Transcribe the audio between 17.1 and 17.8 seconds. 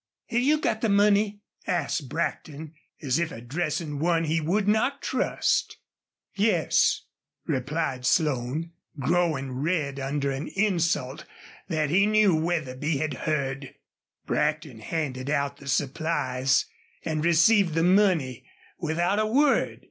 received